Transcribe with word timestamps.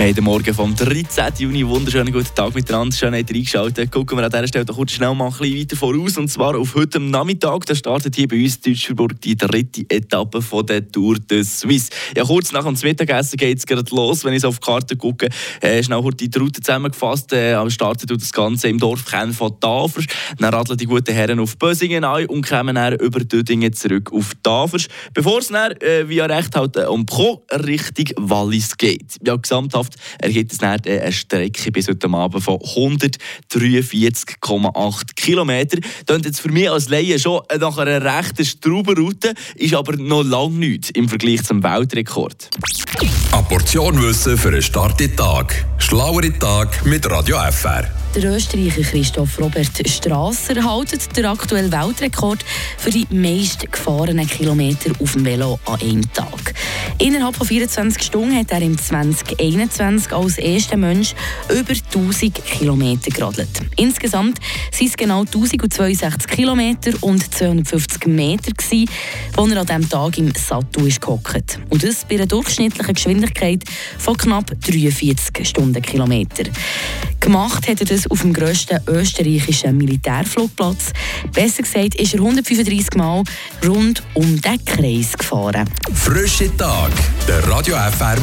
Wir 0.00 0.06
haben 0.06 0.14
den 0.14 0.24
Morgen 0.24 0.54
vom 0.54 0.74
13. 0.74 1.34
Juni. 1.36 1.66
Wunderschönen 1.68 2.10
guten 2.10 2.34
Tag 2.34 2.54
miteinander. 2.54 2.96
Schön, 2.96 3.12
dass 3.12 3.20
ihr 3.20 3.36
eingeschaltet 3.36 3.92
Gucken 3.92 4.16
wir 4.16 4.24
an 4.24 4.30
dieser 4.30 4.48
Stelle 4.48 4.64
kurz 4.64 4.92
schnell 4.92 5.14
mal 5.14 5.26
ein 5.26 5.30
bisschen 5.30 5.58
weiter 5.58 5.76
voraus. 5.76 6.16
Und 6.16 6.28
zwar 6.28 6.56
auf 6.56 6.74
heute 6.74 6.98
Nachmittag. 6.98 7.66
Da 7.66 7.74
startet 7.74 8.16
hier 8.16 8.26
bei 8.26 8.42
uns 8.42 8.56
in 8.64 8.72
Deutschburg 8.72 9.20
die 9.20 9.36
dritte 9.36 9.84
Etappe 9.90 10.40
von 10.40 10.64
der 10.64 10.90
Tour 10.90 11.18
de 11.18 11.42
Suisse. 11.42 11.90
Ja, 12.16 12.24
kurz 12.24 12.50
nach 12.50 12.64
dem 12.64 12.78
Mittagessen 12.82 13.36
geht 13.36 13.58
es 13.58 13.66
gerade 13.66 13.94
los. 13.94 14.24
Wenn 14.24 14.32
ich 14.32 14.42
auf 14.42 14.58
die 14.58 14.64
Karte 14.64 14.96
gucke, 14.96 15.28
äh, 15.60 15.82
schnell 15.82 16.02
heute 16.02 16.26
die 16.26 16.38
Route 16.38 16.62
zusammengefasst. 16.62 17.34
Äh, 17.34 17.70
startet 17.70 18.10
das 18.10 18.32
Ganze 18.32 18.68
im 18.68 18.78
Dorf 18.78 19.04
Ken 19.04 19.34
von 19.34 19.60
Tafers. 19.60 20.06
Dann 20.38 20.54
radeln 20.54 20.78
die 20.78 20.86
guten 20.86 21.12
Herren 21.12 21.40
auf 21.40 21.58
Bösingen 21.58 22.04
ein 22.04 22.24
und 22.24 22.48
kommen 22.48 22.76
dann 22.76 22.94
über 22.94 23.20
Dödingen 23.20 23.74
zurück 23.74 24.10
auf 24.14 24.32
Tafers. 24.42 24.88
Bevor 25.12 25.40
es 25.40 25.48
dann 25.48 25.72
äh, 25.72 26.08
via 26.08 26.24
Recht 26.24 26.56
halt 26.56 26.78
äh, 26.78 26.86
um 26.86 27.04
Pro 27.04 27.44
Richtung 27.52 28.06
Wallis 28.16 28.78
geht. 28.78 29.18
Ja, 29.26 29.36
gesamthaft 29.36 29.89
ergibt 30.18 30.52
es 30.52 30.58
dann 30.58 30.80
äh, 30.84 31.00
eine 31.00 31.12
Strecke 31.12 31.72
bis 31.72 31.88
heute 31.88 32.10
Abend 32.10 32.42
von 32.42 32.58
143,8 32.58 35.14
Kilometern. 35.16 35.80
Das 36.06 36.20
jetzt 36.24 36.40
für 36.40 36.50
mich 36.50 36.70
als 36.70 36.88
Laie 36.88 37.18
schon 37.18 37.42
nach 37.58 37.76
einer 37.78 38.02
rechten 38.02 38.44
Straubenroute, 38.44 39.34
ist 39.56 39.74
aber 39.74 39.96
noch 39.96 40.22
lange 40.22 40.58
nichts 40.58 40.90
im 40.90 41.08
Vergleich 41.08 41.42
zum 41.44 41.62
Weltrekord. 41.62 42.50
Eine 43.32 43.42
Portion 43.44 44.02
Wissen 44.02 44.36
für 44.36 44.48
einen 44.48 44.62
starken 44.62 45.16
Tag. 45.16 45.64
Schlauere 45.78 46.36
Tag 46.38 46.84
mit 46.84 47.08
Radio 47.10 47.38
FR. 47.50 47.88
Der 48.14 48.24
Österreicher 48.24 48.82
Christoph 48.82 49.38
Robert 49.38 49.88
Strasser 49.88 50.56
hält 50.56 51.16
den 51.16 51.26
aktuellen 51.26 51.70
Weltrekord 51.70 52.44
für 52.76 52.90
die 52.90 53.06
meist 53.10 53.70
gefahrenen 53.70 54.26
Kilometer 54.26 54.90
auf 55.00 55.12
dem 55.12 55.24
Velo 55.24 55.60
an 55.64 55.80
einem 55.80 56.12
Tag. 56.12 56.39
Innerhalb 57.00 57.34
von 57.34 57.46
24 57.46 58.02
Stunden 58.02 58.36
hat 58.36 58.50
er 58.50 58.60
im 58.60 58.76
2021 58.76 60.12
als 60.12 60.36
erster 60.36 60.76
Mensch 60.76 61.14
über 61.48 61.72
1000 61.72 62.44
Kilometer 62.44 63.10
geradelt. 63.10 63.48
Insgesamt 63.76 64.38
waren 64.38 64.86
es 64.86 64.96
genau 64.98 65.20
1062 65.20 66.30
Kilometer 66.30 66.92
und 67.00 67.34
250 67.34 68.06
Meter, 68.06 68.52
wo 69.34 69.46
er 69.46 69.60
an 69.60 69.66
diesem 69.66 69.88
Tag 69.88 70.18
im 70.18 70.34
Sattel 70.34 70.88
ist 70.88 71.00
gehockt. 71.00 71.58
Und 71.70 71.82
das 71.82 72.04
bei 72.04 72.16
einer 72.16 72.26
durchschnittlichen 72.26 72.94
Geschwindigkeit 72.94 73.64
von 73.96 74.18
knapp 74.18 74.52
43 74.60 75.48
Stundenkilometer. 75.48 76.50
Gemacht 77.20 77.68
hat 77.68 77.80
er 77.80 77.86
das 77.86 78.10
auf 78.10 78.22
dem 78.22 78.32
grössten 78.32 78.80
österreichischen 78.86 79.76
Militärflugplatz. 79.76 80.92
Besser 81.32 81.62
gesagt 81.62 81.94
ist 81.96 82.14
er 82.14 82.20
135 82.20 82.94
Mal 82.96 83.22
rund 83.66 84.02
um 84.14 84.40
den 84.40 84.64
Kreis 84.64 85.12
gefahren. 85.16 85.68
Frische 85.94 86.54
Tag, 86.56 86.90
der 87.28 87.46
Radio 87.48 87.76
FR 87.76 88.20